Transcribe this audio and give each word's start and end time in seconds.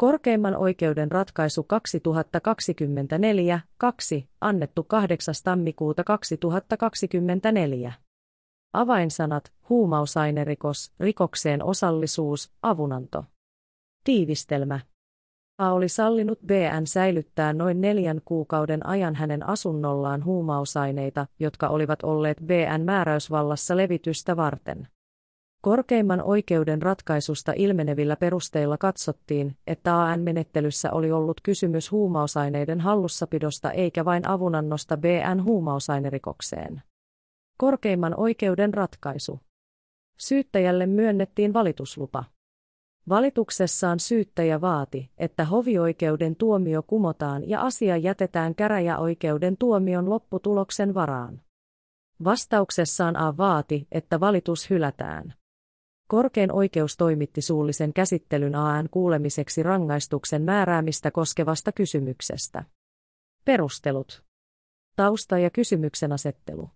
Korkeimman 0.00 0.56
oikeuden 0.56 1.10
ratkaisu 1.10 1.66
2024-2, 4.22 4.24
annettu 4.40 4.84
8. 4.84 5.34
tammikuuta 5.44 6.04
2024. 6.04 7.92
Avainsanat, 8.72 9.52
huumausainerikos, 9.68 10.92
rikokseen 11.00 11.62
osallisuus, 11.64 12.52
avunanto. 12.62 13.24
Tiivistelmä. 14.04 14.80
A 15.58 15.72
oli 15.72 15.88
sallinut 15.88 16.38
BN 16.46 16.86
säilyttää 16.86 17.52
noin 17.52 17.80
neljän 17.80 18.20
kuukauden 18.24 18.86
ajan 18.86 19.14
hänen 19.14 19.48
asunnollaan 19.48 20.24
huumausaineita, 20.24 21.26
jotka 21.38 21.68
olivat 21.68 22.02
olleet 22.02 22.38
BN 22.46 22.80
määräysvallassa 22.84 23.76
levitystä 23.76 24.36
varten. 24.36 24.88
Korkeimman 25.62 26.22
oikeuden 26.22 26.82
ratkaisusta 26.82 27.52
ilmenevillä 27.56 28.16
perusteilla 28.16 28.78
katsottiin, 28.78 29.56
että 29.66 30.02
AN-menettelyssä 30.02 30.92
oli 30.92 31.12
ollut 31.12 31.40
kysymys 31.42 31.90
huumausaineiden 31.90 32.80
hallussapidosta 32.80 33.70
eikä 33.70 34.04
vain 34.04 34.28
avunannosta 34.28 34.96
BN 34.96 35.44
huumausainerikokseen. 35.44 36.82
Korkeimman 37.58 38.14
oikeuden 38.20 38.74
ratkaisu. 38.74 39.40
Syyttäjälle 40.18 40.86
myönnettiin 40.86 41.52
valituslupa. 41.52 42.24
Valituksessaan 43.08 44.00
syyttäjä 44.00 44.60
vaati, 44.60 45.10
että 45.18 45.44
hovioikeuden 45.44 46.36
tuomio 46.36 46.82
kumotaan 46.82 47.48
ja 47.48 47.60
asia 47.60 47.96
jätetään 47.96 48.54
käräjäoikeuden 48.54 49.56
tuomion 49.56 50.10
lopputuloksen 50.10 50.94
varaan. 50.94 51.40
Vastauksessaan 52.24 53.16
A 53.16 53.36
vaati, 53.36 53.86
että 53.92 54.20
valitus 54.20 54.70
hylätään. 54.70 55.39
Korkein 56.10 56.52
oikeus 56.52 56.96
toimitti 56.96 57.40
suullisen 57.40 57.92
käsittelyn 57.92 58.54
AN 58.54 58.88
kuulemiseksi 58.90 59.62
rangaistuksen 59.62 60.42
määräämistä 60.42 61.10
koskevasta 61.10 61.72
kysymyksestä. 61.72 62.64
Perustelut. 63.44 64.22
Tausta 64.96 65.38
ja 65.38 65.50
kysymyksen 65.50 66.12
asettelu. 66.12 66.70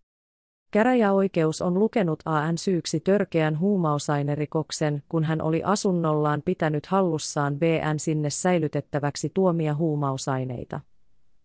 Käräjäoikeus 0.71 1.63
on 1.63 1.79
lukenut 1.79 2.23
AN 2.25 2.59
syyksi 2.59 3.01
törkeän 3.01 3.59
huumausainerikoksen, 3.59 5.03
kun 5.09 5.25
hän 5.25 5.43
oli 5.43 5.63
asunnollaan 5.65 6.43
pitänyt 6.45 6.87
hallussaan 6.87 7.59
BN 7.59 7.98
sinne 7.98 8.31
säilytettäväksi 8.31 9.31
tuomia 9.35 9.75
huumausaineita. 9.75 10.81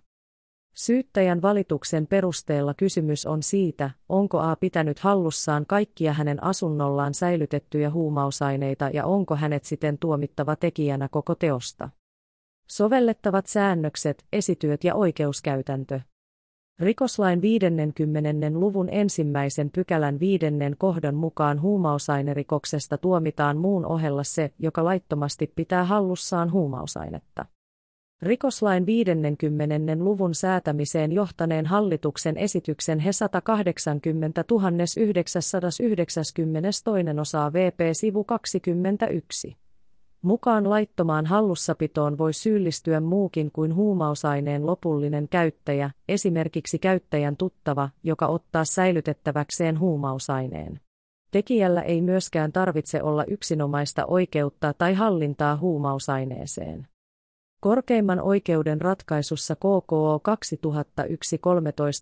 Syyttäjän 0.74 1.42
valituksen 1.42 2.08
perusteella 2.08 2.74
kysymys 2.74 3.26
on 3.26 3.44
siitä, 3.44 3.90
onko 4.10 4.40
A 4.40 4.56
pitänyt 4.56 5.00
hallussaan 5.00 5.66
kaikkia 5.66 6.14
hänen 6.14 6.44
asunnollaan 6.44 7.14
säilytettyjä 7.14 7.90
huumausaineita 7.90 8.90
ja 8.94 9.06
onko 9.06 9.36
hänet 9.36 9.64
siten 9.64 9.98
tuomittava 9.98 10.56
tekijänä 10.56 11.08
koko 11.12 11.36
teosta. 11.36 11.90
Sovellettavat 12.72 13.48
säännökset, 13.48 14.26
esityöt 14.34 14.84
ja 14.84 14.96
oikeuskäytäntö. 14.96 16.00
Rikoslain 16.80 17.42
50. 17.42 18.60
luvun 18.60 18.90
ensimmäisen 18.92 19.70
pykälän 19.70 20.20
viidennen 20.20 20.76
kohdan 20.78 21.16
mukaan 21.16 21.62
huumausainerikoksesta 21.62 22.98
tuomitaan 22.98 23.58
muun 23.58 23.86
ohella 23.86 24.24
se, 24.24 24.52
joka 24.60 24.84
laittomasti 24.84 25.54
pitää 25.56 25.86
hallussaan 25.86 26.52
huumausainetta. 26.52 27.46
Rikoslain 28.22 28.86
50. 28.86 29.76
luvun 30.00 30.36
säätämiseen 30.36 31.12
johtaneen 31.12 31.66
hallituksen 31.66 32.38
esityksen 32.38 33.00
he 33.00 33.12
180 33.12 34.44
992 34.50 37.20
osaa 37.20 37.54
VP 37.54 37.80
sivu 37.94 38.24
21. 38.24 39.61
Mukaan 40.22 40.70
laittomaan 40.70 41.26
hallussapitoon 41.26 42.18
voi 42.18 42.34
syyllistyä 42.34 43.00
muukin 43.00 43.52
kuin 43.52 43.76
huumausaineen 43.76 44.66
lopullinen 44.66 45.28
käyttäjä, 45.30 45.92
esimerkiksi 46.08 46.80
käyttäjän 46.80 47.38
tuttava, 47.38 47.90
joka 48.04 48.28
ottaa 48.28 48.66
säilytettäväkseen 48.66 49.80
huumausaineen. 49.80 50.80
Tekijällä 51.32 51.82
ei 51.82 52.02
myöskään 52.02 52.52
tarvitse 52.52 53.04
olla 53.04 53.24
yksinomaista 53.26 54.06
oikeutta 54.06 54.74
tai 54.74 54.94
hallintaa 54.94 55.58
huumausaineeseen. 55.58 56.88
Korkeimman 57.62 58.22
oikeuden 58.22 58.82
ratkaisussa 58.82 59.56
KKO 59.56 60.22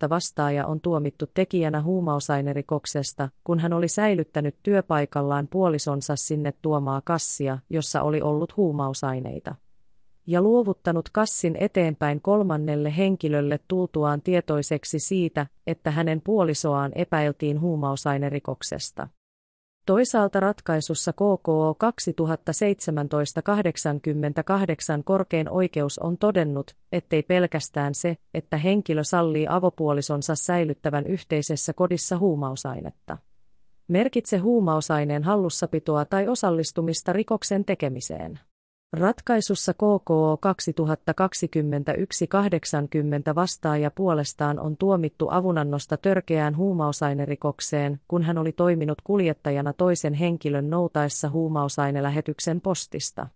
2001-13 0.05 0.09
vastaaja 0.09 0.67
on 0.67 0.81
tuomittu 0.81 1.25
tekijänä 1.33 1.81
huumausainerikoksesta, 1.81 3.29
kun 3.43 3.59
hän 3.59 3.73
oli 3.73 3.87
säilyttänyt 3.87 4.55
työpaikallaan 4.63 5.47
puolisonsa 5.47 6.15
sinne 6.15 6.53
tuomaa 6.61 7.01
kassia, 7.01 7.59
jossa 7.69 8.01
oli 8.01 8.21
ollut 8.21 8.57
huumausaineita. 8.57 9.55
Ja 10.27 10.41
luovuttanut 10.41 11.09
kassin 11.09 11.57
eteenpäin 11.59 12.21
kolmannelle 12.21 12.97
henkilölle 12.97 13.59
tultuaan 13.67 14.21
tietoiseksi 14.21 14.99
siitä, 14.99 15.47
että 15.67 15.91
hänen 15.91 16.21
puolisoaan 16.21 16.91
epäiltiin 16.95 17.61
huumausainerikoksesta. 17.61 19.07
Toisaalta 19.89 20.39
ratkaisussa 20.39 21.13
KKO 21.13 21.77
2017-88 24.99 25.03
korkein 25.03 25.49
oikeus 25.49 25.99
on 25.99 26.17
todennut, 26.17 26.75
ettei 26.91 27.23
pelkästään 27.23 27.95
se, 27.95 28.17
että 28.33 28.57
henkilö 28.57 29.03
sallii 29.03 29.47
avopuolisonsa 29.49 30.35
säilyttävän 30.35 31.05
yhteisessä 31.07 31.73
kodissa 31.73 32.17
huumausainetta. 32.17 33.17
Merkitse 33.87 34.37
huumausaineen 34.37 35.23
hallussapitoa 35.23 36.05
tai 36.05 36.27
osallistumista 36.27 37.13
rikoksen 37.13 37.65
tekemiseen. 37.65 38.39
Ratkaisussa 38.93 39.73
KKO 39.73 40.39
2021-80 43.31 43.35
vastaaja 43.35 43.91
puolestaan 43.91 44.59
on 44.59 44.77
tuomittu 44.77 45.27
avunannosta 45.31 45.97
törkeään 45.97 46.57
huumausainerikokseen, 46.57 47.99
kun 48.07 48.23
hän 48.23 48.37
oli 48.37 48.51
toiminut 48.51 49.01
kuljettajana 49.03 49.73
toisen 49.73 50.13
henkilön 50.13 50.69
noutaessa 50.69 51.29
huumausainelähetyksen 51.29 52.61
postista. 52.61 53.27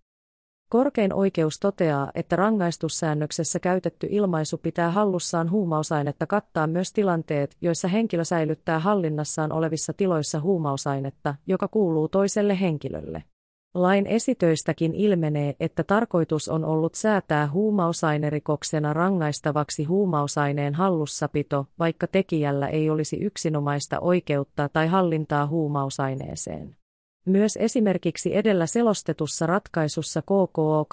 Korkein 0.69 1.13
oikeus 1.13 1.59
toteaa, 1.59 2.11
että 2.15 2.35
rangaistussäännöksessä 2.35 3.59
käytetty 3.59 4.07
ilmaisu 4.09 4.57
pitää 4.57 4.91
hallussaan 4.91 5.51
huumausainetta 5.51 6.27
kattaa 6.27 6.67
myös 6.67 6.93
tilanteet, 6.93 7.57
joissa 7.61 7.87
henkilö 7.87 8.23
säilyttää 8.23 8.79
hallinnassaan 8.79 9.51
olevissa 9.51 9.93
tiloissa 9.93 10.39
huumausainetta, 10.39 11.35
joka 11.47 11.67
kuuluu 11.67 12.07
toiselle 12.07 12.59
henkilölle. 12.59 13.23
Lain 13.73 14.07
esitöistäkin 14.07 14.95
ilmenee, 14.95 15.55
että 15.59 15.83
tarkoitus 15.83 16.49
on 16.49 16.65
ollut 16.65 16.95
säätää 16.95 17.49
huumausainerikoksena 17.51 18.93
rangaistavaksi 18.93 19.83
huumausaineen 19.83 20.73
hallussapito, 20.73 21.65
vaikka 21.79 22.07
tekijällä 22.07 22.67
ei 22.67 22.89
olisi 22.89 23.17
yksinomaista 23.17 23.99
oikeutta 23.99 24.69
tai 24.69 24.87
hallintaa 24.87 25.47
huumausaineeseen. 25.47 26.75
Myös 27.25 27.57
esimerkiksi 27.61 28.35
edellä 28.35 28.65
selostetussa 28.65 29.45
ratkaisussa 29.45 30.21
KKO 30.21 30.87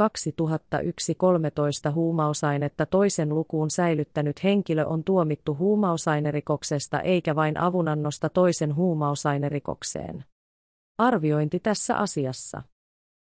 2001-13 1.91 1.93
huumausainetta 1.95 2.87
toisen 2.87 3.29
lukuun 3.29 3.71
säilyttänyt 3.71 4.45
henkilö 4.45 4.85
on 4.87 5.05
tuomittu 5.05 5.57
huumausainerikoksesta 5.57 7.01
eikä 7.01 7.37
vain 7.37 7.61
avunannosta 7.61 8.29
toisen 8.29 8.77
huumausainerikokseen. 8.77 10.25
Arviointi 11.01 11.61
tässä 11.61 11.97
asiassa. 11.97 12.63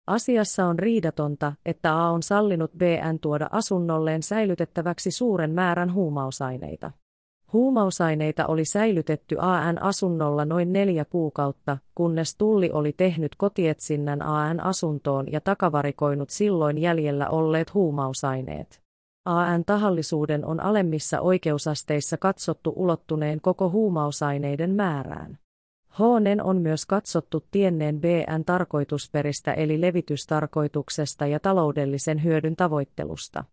Asiassa 0.06 0.66
on 0.66 0.78
riidatonta, 0.78 1.52
että 1.66 1.96
A 2.04 2.10
on 2.10 2.22
sallinut 2.22 2.72
BN 2.72 3.18
tuoda 3.20 3.48
asunnolleen 3.52 4.22
säilytettäväksi 4.22 5.10
suuren 5.10 5.50
määrän 5.50 5.94
huumausaineita. 5.94 6.90
Huumausaineita 7.52 8.46
oli 8.46 8.64
säilytetty 8.64 9.36
AN 9.38 9.82
asunnolla 9.82 10.44
noin 10.44 10.72
neljä 10.72 11.04
kuukautta, 11.04 11.78
kunnes 11.94 12.36
Tulli 12.36 12.70
oli 12.72 12.92
tehnyt 12.92 13.34
kotietsinnän 13.36 14.22
AN 14.22 14.60
asuntoon 14.60 15.32
ja 15.32 15.40
takavarikoinut 15.40 16.30
silloin 16.30 16.78
jäljellä 16.78 17.28
olleet 17.28 17.74
huumausaineet. 17.74 18.82
AN 19.24 19.64
tahallisuuden 19.64 20.44
on 20.44 20.60
alemmissa 20.60 21.20
oikeusasteissa 21.20 22.16
katsottu 22.16 22.72
ulottuneen 22.76 23.40
koko 23.40 23.70
huumausaineiden 23.70 24.70
määrään. 24.70 25.38
Hnen 25.98 26.42
on 26.42 26.56
myös 26.56 26.86
katsottu 26.86 27.44
tienneen 27.50 28.00
BN 28.00 28.44
tarkoitusperistä 28.46 29.52
eli 29.52 29.80
levitystarkoituksesta 29.80 31.26
ja 31.26 31.40
taloudellisen 31.40 32.24
hyödyn 32.24 32.56
tavoittelusta. 32.56 33.44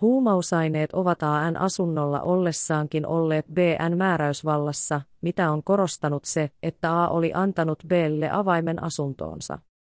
Huumausaineet 0.00 0.92
ovat 0.92 1.22
AN 1.22 1.56
asunnolla 1.56 2.20
ollessaankin 2.20 3.06
olleet 3.06 3.46
BN 3.46 3.96
määräysvallassa, 3.96 5.00
mitä 5.20 5.50
on 5.50 5.62
korostanut 5.62 6.24
se, 6.24 6.50
että 6.62 7.02
A 7.02 7.08
oli 7.08 7.32
antanut 7.34 7.78
Blle 7.88 8.30
avaimen 8.30 8.82
asuntoonsa. 8.82 9.58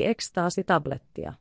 ekstaasitablettia. 0.05 1.33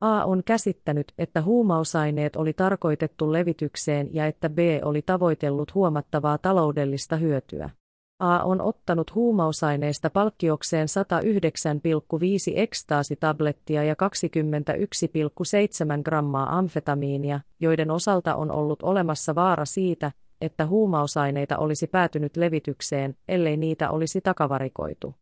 A 0.00 0.24
on 0.24 0.42
käsittänyt, 0.44 1.12
että 1.18 1.42
huumausaineet 1.42 2.36
oli 2.36 2.52
tarkoitettu 2.52 3.32
levitykseen 3.32 4.14
ja 4.14 4.26
että 4.26 4.50
B 4.50 4.58
oli 4.82 5.02
tavoitellut 5.02 5.74
huomattavaa 5.74 6.38
taloudellista 6.38 7.16
hyötyä. 7.16 7.70
A 8.18 8.44
on 8.44 8.60
ottanut 8.60 9.14
huumausaineista 9.14 10.10
palkkiokseen 10.10 10.88
109,5 10.88 12.52
ekstaasitablettia 12.56 13.84
ja 13.84 13.94
21,7 13.94 16.02
grammaa 16.04 16.58
amfetamiinia, 16.58 17.40
joiden 17.60 17.90
osalta 17.90 18.34
on 18.34 18.50
ollut 18.50 18.82
olemassa 18.82 19.34
vaara 19.34 19.64
siitä, 19.64 20.12
että 20.40 20.66
huumausaineita 20.66 21.58
olisi 21.58 21.86
päätynyt 21.86 22.36
levitykseen, 22.36 23.16
ellei 23.28 23.56
niitä 23.56 23.90
olisi 23.90 24.20
takavarikoitu. 24.20 25.14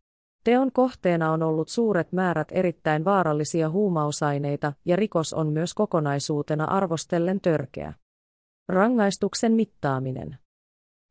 Teon 0.43 0.71
kohteena 0.71 1.31
on 1.31 1.43
ollut 1.43 1.69
suuret 1.69 2.11
määrät 2.11 2.47
erittäin 2.51 3.05
vaarallisia 3.05 3.69
huumausaineita 3.69 4.73
ja 4.85 4.95
rikos 4.95 5.33
on 5.33 5.47
myös 5.47 5.73
kokonaisuutena 5.73 6.65
arvostellen 6.65 7.41
törkeä. 7.41 7.93
Rangaistuksen 8.69 9.53
mittaaminen. 9.53 10.37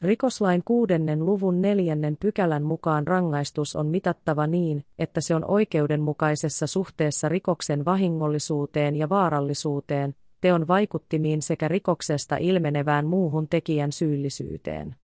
Rikoslain 0.03 0.63
kuudennen 0.65 1.27
luvun 1.27 1.63
neljännen 1.63 2.17
pykälän 2.21 2.63
mukaan 2.63 3.07
rangaistus 3.07 3.77
on 3.77 3.87
mitattava 3.87 4.47
niin, 4.47 4.85
että 4.99 5.21
se 5.21 5.35
on 5.35 5.45
oikeudenmukaisessa 5.51 6.67
suhteessa 6.67 7.29
rikoksen 7.29 7.85
vahingollisuuteen 7.85 8.97
ja 8.97 9.09
vaarallisuuteen, 9.09 10.15
teon 10.41 10.69
vaikuttimiin 10.69 11.43
sekä 11.43 11.69
rikoksesta 11.69 12.37
ilmenevään 12.37 13.07
muuhun 13.07 13.49
tekijän 13.49 13.93
syyllisyyteen. 13.93 14.97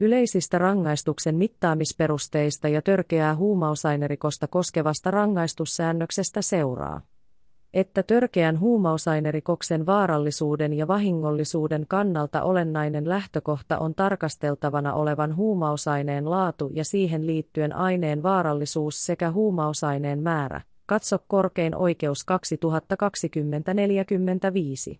Yleisistä 0.00 0.58
rangaistuksen 0.58 1.36
mittaamisperusteista 1.36 2.68
ja 2.68 2.82
törkeää 2.82 3.36
huumausainerikosta 3.36 4.46
koskevasta 4.46 5.10
rangaistussäännöksestä 5.10 6.42
seuraa 6.42 7.00
että 7.74 8.02
törkeän 8.02 8.60
huumausainerikoksen 8.60 9.86
vaarallisuuden 9.86 10.72
ja 10.72 10.88
vahingollisuuden 10.88 11.84
kannalta 11.88 12.42
olennainen 12.42 13.08
lähtökohta 13.08 13.78
on 13.78 13.94
tarkasteltavana 13.94 14.94
olevan 14.94 15.36
huumausaineen 15.36 16.30
laatu 16.30 16.70
ja 16.74 16.84
siihen 16.84 17.26
liittyen 17.26 17.76
aineen 17.76 18.22
vaarallisuus 18.22 19.06
sekä 19.06 19.30
huumausaineen 19.30 20.22
määrä. 20.22 20.60
Katso 20.86 21.18
korkein 21.28 21.76
oikeus 21.76 22.26
2020-45. 24.94 24.98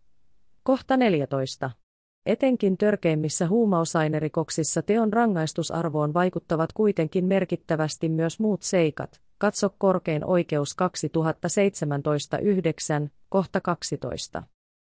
Kohta 0.62 0.96
14. 0.96 1.70
Etenkin 2.26 2.76
törkeimmissä 2.78 3.48
huumausainerikoksissa 3.48 4.82
teon 4.82 5.12
rangaistusarvoon 5.12 6.14
vaikuttavat 6.14 6.72
kuitenkin 6.72 7.24
merkittävästi 7.24 8.08
myös 8.08 8.40
muut 8.40 8.62
seikat, 8.62 9.20
Katso 9.40 9.74
korkein 9.78 10.24
oikeus 10.24 10.76
2017-9, 13.04 13.08
kohta 13.28 13.60
12. 13.60 14.42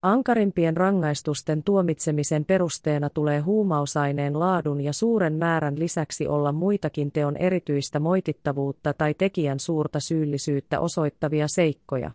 Ankarimpien 0.02 0.76
rangaistusten 0.76 1.62
tuomitsemisen 1.62 2.44
perusteena 2.44 3.10
tulee 3.10 3.40
huumausaineen 3.40 4.38
laadun 4.38 4.80
ja 4.80 4.92
suuren 4.92 5.32
määrän 5.32 5.78
lisäksi 5.78 6.26
olla 6.26 6.52
muitakin 6.52 7.12
teon 7.12 7.36
erityistä 7.36 8.00
moitittavuutta 8.00 8.94
tai 8.94 9.14
tekijän 9.14 9.60
suurta 9.60 10.00
syyllisyyttä 10.00 10.80
osoittavia 10.80 11.48
seikkoja. 11.48 12.10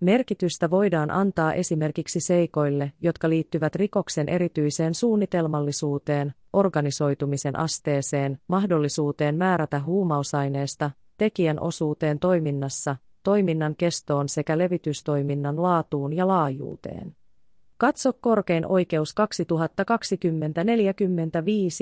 Merkitystä 0.00 0.70
voidaan 0.70 1.10
antaa 1.10 1.52
esimerkiksi 1.52 2.20
seikoille, 2.20 2.92
jotka 3.00 3.28
liittyvät 3.28 3.74
rikoksen 3.74 4.28
erityiseen 4.28 4.94
suunnitelmallisuuteen, 4.94 6.34
organisoitumisen 6.52 7.58
asteeseen, 7.58 8.38
mahdollisuuteen 8.48 9.36
määrätä 9.36 9.80
huumausaineesta, 9.80 10.90
tekijän 11.18 11.60
osuuteen 11.60 12.18
toiminnassa, 12.18 12.96
toiminnan 13.22 13.76
kestoon 13.76 14.28
sekä 14.28 14.58
levitystoiminnan 14.58 15.62
laatuun 15.62 16.12
ja 16.12 16.28
laajuuteen. 16.28 17.16
Katso 17.76 18.12
korkein 18.12 18.66
oikeus 18.66 19.14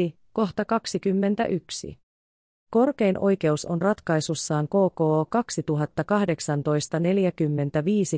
2020-45, 0.09 0.15
kohta 0.33 0.65
21. 0.65 1.99
Korkein 2.71 3.19
oikeus 3.19 3.65
on 3.65 3.83
ratkaisussaan 3.83 4.69
KKO 4.69 5.29
2018-45 5.37 5.39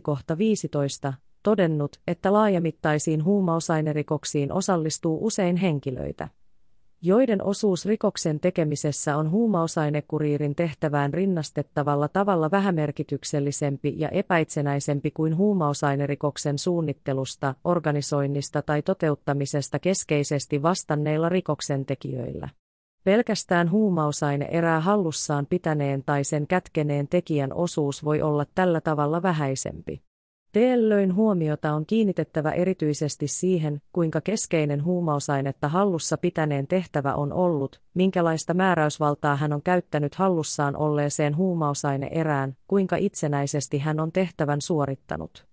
kohta 0.02 0.38
15 0.38 1.14
todennut, 1.42 2.00
että 2.06 2.32
laajamittaisiin 2.32 3.24
huumausainerikoksiin 3.24 4.52
osallistuu 4.52 5.26
usein 5.26 5.56
henkilöitä 5.56 6.28
joiden 7.06 7.42
osuus 7.42 7.86
rikoksen 7.86 8.40
tekemisessä 8.40 9.16
on 9.16 9.30
huumausainekuriirin 9.30 10.54
tehtävään 10.54 11.14
rinnastettavalla 11.14 12.08
tavalla 12.08 12.50
vähämerkityksellisempi 12.50 13.94
ja 13.96 14.08
epäitsenäisempi 14.08 15.10
kuin 15.10 15.36
huumausainerikoksen 15.36 16.58
suunnittelusta, 16.58 17.54
organisoinnista 17.64 18.62
tai 18.62 18.82
toteuttamisesta 18.82 19.78
keskeisesti 19.78 20.62
vastanneilla 20.62 21.28
rikoksentekijöillä. 21.28 22.48
Pelkästään 23.04 23.70
huumausaine 23.70 24.48
erää 24.50 24.80
hallussaan 24.80 25.46
pitäneen 25.46 26.02
tai 26.06 26.24
sen 26.24 26.46
kätkeneen 26.46 27.08
tekijän 27.08 27.52
osuus 27.52 28.04
voi 28.04 28.22
olla 28.22 28.46
tällä 28.54 28.80
tavalla 28.80 29.22
vähäisempi. 29.22 30.02
Tällöin 30.54 31.14
huomiota 31.14 31.72
on 31.72 31.86
kiinnitettävä 31.86 32.50
erityisesti 32.50 33.28
siihen, 33.28 33.82
kuinka 33.92 34.20
keskeinen 34.20 34.84
huumausainetta 34.84 35.68
hallussa 35.68 36.18
pitäneen 36.18 36.66
tehtävä 36.66 37.14
on 37.14 37.32
ollut, 37.32 37.80
minkälaista 37.94 38.54
määräysvaltaa 38.54 39.36
hän 39.36 39.52
on 39.52 39.62
käyttänyt 39.62 40.14
hallussaan 40.14 40.76
olleeseen 40.76 41.36
huumausaine-erään, 41.36 42.56
kuinka 42.68 42.96
itsenäisesti 42.96 43.78
hän 43.78 44.00
on 44.00 44.12
tehtävän 44.12 44.60
suorittanut. 44.60 45.46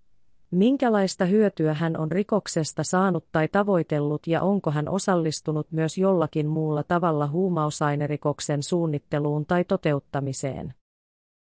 Minkälaista 0.51 1.25
hyötyä 1.25 1.73
hän 1.73 1.97
on 1.97 2.11
rikoksesta 2.11 2.83
saanut 2.83 3.25
tai 3.31 3.47
tavoitellut 3.47 4.27
ja 4.27 4.41
onko 4.41 4.71
hän 4.71 4.89
osallistunut 4.89 5.67
myös 5.71 5.97
jollakin 5.97 6.47
muulla 6.47 6.83
tavalla 6.83 7.27
huumausainerikoksen 7.27 8.63
suunnitteluun 8.63 9.45
tai 9.45 9.63
toteuttamiseen. 9.63 10.73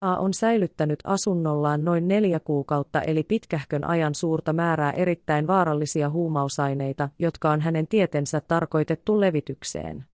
A 0.01 0.15
on 0.15 0.33
säilyttänyt 0.33 0.99
asunnollaan 1.03 1.85
noin 1.85 2.07
neljä 2.07 2.39
kuukautta 2.39 3.01
eli 3.01 3.23
pitkähkön 3.23 3.83
ajan 3.83 4.15
suurta 4.15 4.53
määrää 4.53 4.91
erittäin 4.91 5.47
vaarallisia 5.47 6.09
huumausaineita, 6.09 7.09
jotka 7.19 7.51
on 7.51 7.61
hänen 7.61 7.87
tietensä 7.87 8.41
tarkoitettu 8.41 9.21
levitykseen. 9.21 10.05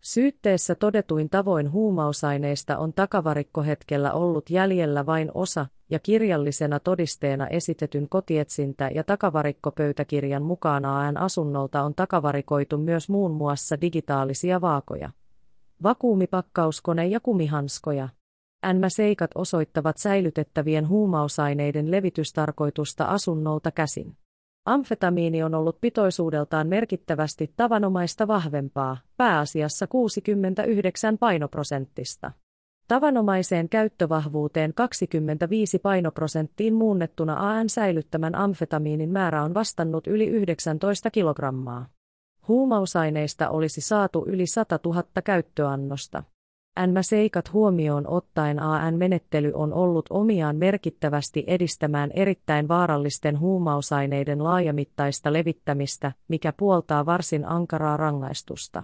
Syytteessä 0.00 0.74
todetuin 0.74 1.30
tavoin 1.30 1.72
huumausaineista 1.72 2.78
on 2.78 2.92
takavarikkohetkellä 2.92 4.12
ollut 4.12 4.50
jäljellä 4.50 5.06
vain 5.06 5.30
osa, 5.34 5.66
ja 5.90 5.98
kirjallisena 5.98 6.80
todisteena 6.80 7.46
esitetyn 7.46 8.08
kotietsintä- 8.08 8.90
ja 8.94 9.04
takavarikkopöytäkirjan 9.04 10.42
mukaan 10.42 10.84
AN 10.84 11.16
asunnolta 11.16 11.82
on 11.82 11.94
takavarikoitu 11.94 12.78
myös 12.78 13.08
muun 13.08 13.30
muassa 13.30 13.80
digitaalisia 13.80 14.60
vaakoja, 14.60 15.10
vakuumipakkauskone 15.82 17.06
ja 17.06 17.20
kumihanskoja. 17.20 18.08
NMA-seikat 18.72 19.30
osoittavat 19.34 19.98
säilytettävien 19.98 20.88
huumausaineiden 20.88 21.90
levitystarkoitusta 21.90 23.04
asunnolta 23.04 23.70
käsin. 23.70 24.16
Amfetamiini 24.64 25.42
on 25.42 25.54
ollut 25.54 25.80
pitoisuudeltaan 25.80 26.66
merkittävästi 26.66 27.52
tavanomaista 27.56 28.28
vahvempaa, 28.28 28.96
pääasiassa 29.16 29.86
69 29.86 31.18
painoprosenttista. 31.18 32.32
Tavanomaiseen 32.88 33.68
käyttövahvuuteen 33.68 34.74
25 34.74 35.78
painoprosenttiin 35.78 36.74
muunnettuna 36.74 37.50
AN 37.50 37.68
säilyttämän 37.68 38.34
amfetamiinin 38.34 39.10
määrä 39.10 39.42
on 39.42 39.54
vastannut 39.54 40.06
yli 40.06 40.26
19 40.26 41.10
kilogrammaa. 41.10 41.88
Huumausaineista 42.48 43.50
olisi 43.50 43.80
saatu 43.80 44.24
yli 44.26 44.46
100 44.46 44.78
000 44.84 45.04
käyttöannosta. 45.24 46.22
NMA-seikat 46.80 47.52
huomioon 47.52 48.06
ottaen 48.06 48.62
AN-menettely 48.62 49.52
on 49.54 49.72
ollut 49.72 50.06
omiaan 50.10 50.56
merkittävästi 50.56 51.44
edistämään 51.46 52.10
erittäin 52.14 52.68
vaarallisten 52.68 53.40
huumausaineiden 53.40 54.44
laajamittaista 54.44 55.32
levittämistä, 55.32 56.12
mikä 56.28 56.52
puoltaa 56.56 57.06
varsin 57.06 57.44
ankaraa 57.44 57.96
rangaistusta. 57.96 58.82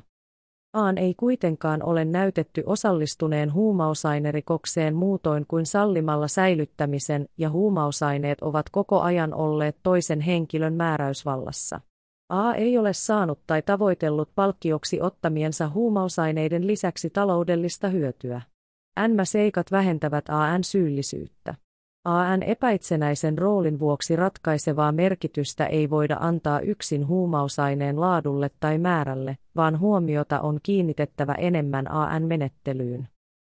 Aan 0.73 0.99
ei 0.99 1.14
kuitenkaan 1.14 1.83
ole 1.83 2.04
näytetty 2.04 2.62
osallistuneen 2.66 3.52
huumausainerikokseen 3.52 4.95
muutoin 4.95 5.45
kuin 5.49 5.66
sallimalla 5.66 6.28
säilyttämisen 6.28 7.28
ja 7.38 7.50
huumausaineet 7.50 8.40
ovat 8.40 8.71
koko 8.71 9.00
ajan 9.00 9.35
olleet 9.35 9.76
toisen 9.83 10.21
henkilön 10.21 10.75
määräysvallassa. 10.75 11.80
A 12.28 12.54
ei 12.54 12.78
ole 12.78 12.92
saanut 12.92 13.38
tai 13.47 13.62
tavoitellut 13.62 14.30
palkkioksi 14.35 15.00
ottamiensa 15.00 15.68
huumausaineiden 15.68 16.66
lisäksi 16.66 17.11
taloudellista 17.11 17.88
hyötyä. 17.88 18.40
NMA-seikat 19.08 19.73
vähentävät 19.73 20.25
AN 20.28 20.64
syyllisyyttä. 20.64 21.54
AN 22.04 22.42
epäitsenäisen 22.42 23.38
roolin 23.38 23.78
vuoksi 23.78 24.16
ratkaisevaa 24.16 24.92
merkitystä 24.92 25.66
ei 25.66 25.90
voida 25.90 26.16
antaa 26.20 26.61
yksin 26.61 27.06
huumausaineen 27.06 28.00
laadulle 28.00 28.50
tai 28.61 28.78
määrälle, 28.78 29.38
vaan 29.56 29.80
huomiota 29.80 30.40
on 30.40 30.61
kiinnitettävä 30.62 31.32
enemmän 31.32 31.90
AN-menettelyyn. 31.90 33.08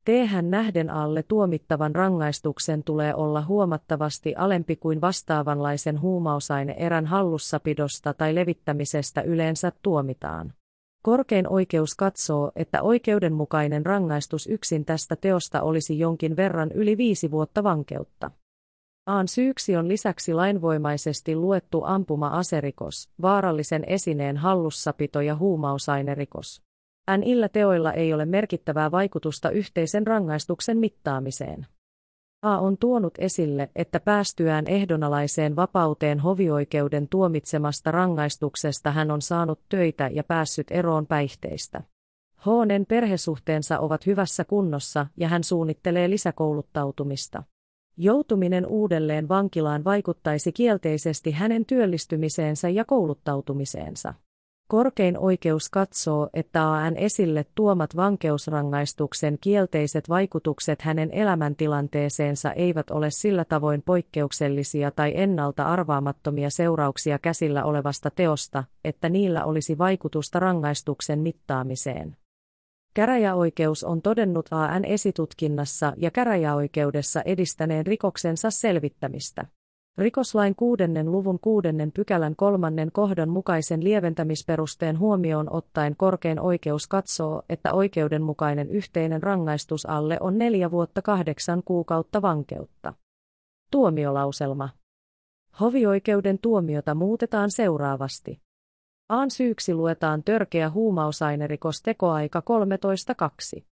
Tehän 0.05 0.49
nähden 0.49 0.89
alle 0.89 1.23
tuomittavan 1.23 1.95
rangaistuksen 1.95 2.83
tulee 2.83 3.15
olla 3.15 3.41
huomattavasti 3.41 4.35
alempi 4.35 4.75
kuin 4.75 5.01
vastaavanlaisen 5.01 6.01
huumausaine-erän 6.01 7.05
hallussapidosta 7.05 8.13
tai 8.13 8.35
levittämisestä 8.35 9.21
yleensä 9.21 9.71
tuomitaan. 9.81 10.53
Korkein 11.03 11.49
oikeus 11.49 11.95
katsoo, 11.95 12.51
että 12.55 12.81
oikeudenmukainen 12.81 13.85
rangaistus 13.85 14.47
yksin 14.47 14.85
tästä 14.85 15.15
teosta 15.15 15.61
olisi 15.61 15.99
jonkin 15.99 16.35
verran 16.35 16.71
yli 16.71 16.97
viisi 16.97 17.31
vuotta 17.31 17.63
vankeutta. 17.63 18.31
Aan 19.05 19.27
syyksi 19.27 19.75
on 19.75 19.87
lisäksi 19.87 20.33
lainvoimaisesti 20.33 21.35
luettu 21.35 21.81
ampuma-aserikos, 21.83 23.09
vaarallisen 23.21 23.83
esineen 23.87 24.37
hallussapito 24.37 25.21
ja 25.21 25.35
huumausainerikos. 25.35 26.72
NIllä 27.17 27.49
teoilla 27.49 27.93
ei 27.93 28.13
ole 28.13 28.25
merkittävää 28.25 28.91
vaikutusta 28.91 29.49
yhteisen 29.49 30.07
rangaistuksen 30.07 30.77
mittaamiseen. 30.77 31.67
A 32.41 32.59
on 32.59 32.77
tuonut 32.77 33.13
esille, 33.17 33.69
että 33.75 33.99
päästyään 33.99 34.65
ehdonalaiseen 34.67 35.55
vapauteen 35.55 36.19
hovioikeuden 36.19 37.07
tuomitsemasta 37.09 37.91
rangaistuksesta 37.91 38.91
hän 38.91 39.11
on 39.11 39.21
saanut 39.21 39.59
töitä 39.69 40.09
ja 40.13 40.23
päässyt 40.23 40.67
eroon 40.71 41.07
päihteistä. 41.07 41.83
Hoonen 42.45 42.85
perhesuhteensa 42.85 43.79
ovat 43.79 44.05
hyvässä 44.05 44.45
kunnossa 44.45 45.07
ja 45.17 45.27
hän 45.27 45.43
suunnittelee 45.43 46.09
lisäkouluttautumista. 46.09 47.43
Joutuminen 47.97 48.67
uudelleen 48.67 49.29
vankilaan 49.29 49.83
vaikuttaisi 49.83 50.51
kielteisesti 50.51 51.31
hänen 51.31 51.65
työllistymiseensä 51.65 52.69
ja 52.69 52.85
kouluttautumiseensa. 52.85 54.13
Korkein 54.67 55.17
oikeus 55.17 55.69
katsoo, 55.69 56.29
että 56.33 56.71
AN 56.71 56.97
esille 56.97 57.45
tuomat 57.55 57.95
vankeusrangaistuksen 57.95 59.37
kielteiset 59.41 60.09
vaikutukset 60.09 60.81
hänen 60.81 61.11
elämäntilanteeseensa 61.11 62.51
eivät 62.51 62.91
ole 62.91 63.11
sillä 63.11 63.45
tavoin 63.45 63.81
poikkeuksellisia 63.81 64.91
tai 64.91 65.13
ennalta 65.15 65.63
arvaamattomia 65.63 66.49
seurauksia 66.49 67.19
käsillä 67.19 67.63
olevasta 67.63 68.11
teosta, 68.11 68.63
että 68.83 69.09
niillä 69.09 69.45
olisi 69.45 69.77
vaikutusta 69.77 70.39
rangaistuksen 70.39 71.19
mittaamiseen. 71.19 72.17
Käräjäoikeus 72.93 73.83
on 73.83 74.01
todennut 74.01 74.45
AN 74.51 74.85
esitutkinnassa 74.85 75.93
ja 75.97 76.11
käräjäoikeudessa 76.11 77.21
edistäneen 77.21 77.85
rikoksensa 77.85 78.51
selvittämistä. 78.51 79.45
Rikoslain 79.97 80.55
kuudennen 80.55 81.11
luvun 81.11 81.39
kuudennen 81.39 81.91
pykälän 81.91 82.35
kolmannen 82.35 82.91
kohdan 82.91 83.29
mukaisen 83.29 83.83
lieventämisperusteen 83.83 84.99
huomioon 84.99 85.53
ottaen 85.53 85.95
korkein 85.95 86.39
oikeus 86.39 86.87
katsoo, 86.87 87.43
että 87.49 87.73
oikeudenmukainen 87.73 88.69
yhteinen 88.69 89.23
rangaistus 89.23 89.85
alle 89.85 90.17
on 90.19 90.37
neljä 90.37 90.71
vuotta 90.71 91.01
kahdeksan 91.01 91.61
kuukautta 91.65 92.21
vankeutta. 92.21 92.93
Tuomiolauselma. 93.71 94.69
Hovioikeuden 95.59 96.39
tuomiota 96.39 96.95
muutetaan 96.95 97.51
seuraavasti. 97.51 98.41
Aan 99.09 99.31
syyksi 99.31 99.73
luetaan 99.73 100.23
törkeä 100.23 100.69
huumausainerikos 100.69 101.81
tekoaika 101.81 102.43
13.2. 103.57 103.63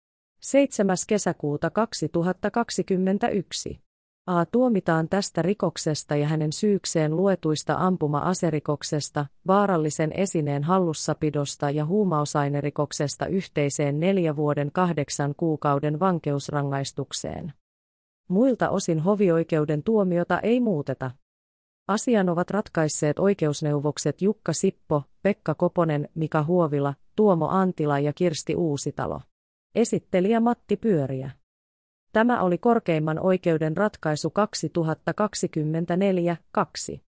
7. 0.41 0.97
kesäkuuta 1.09 1.71
2021. 1.71 3.90
A 4.31 4.47
tuomitaan 4.47 5.09
tästä 5.09 5.43
rikoksesta 5.43 6.17
ja 6.17 6.29
hänen 6.29 6.53
syykseen 6.53 7.17
luetuista 7.17 7.75
ampuma-aserikoksesta, 7.79 9.27
vaarallisen 9.47 10.13
esineen 10.13 10.65
hallussapidosta 10.65 11.71
ja 11.71 11.87
huumausainerikoksesta 11.87 13.27
yhteiseen 13.27 14.01
neljä 14.01 14.37
vuoden 14.37 14.73
kahdeksan 14.73 15.35
kuukauden 15.37 16.01
vankeusrangaistukseen. 16.01 17.53
Muilta 18.29 18.71
osin 18.71 19.01
hovioikeuden 19.01 19.83
tuomiota 19.83 20.41
ei 20.41 20.61
muuteta. 20.61 21.11
Asian 21.89 22.29
ovat 22.29 22.51
ratkaisseet 22.51 23.19
oikeusneuvokset 23.19 24.23
Jukka 24.23 24.53
Sippo, 24.53 25.03
Pekka 25.23 25.55
Koponen, 25.55 26.09
Mika 26.15 26.43
Huovila, 26.43 26.95
Tuomo 27.17 27.49
Antila 27.49 27.99
ja 27.99 28.13
Kirsti 28.13 28.55
Uusitalo. 28.55 29.21
Esittelijä 29.75 30.41
Matti 30.41 30.77
Pyöriä. 30.77 31.40
Tämä 32.13 32.43
oli 32.43 32.59
korkeimman 32.59 33.19
oikeuden 33.19 33.77
ratkaisu 33.77 34.33
2024-2. 36.95 37.01